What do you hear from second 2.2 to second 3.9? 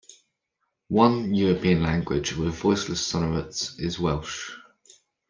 with voiceless sonorants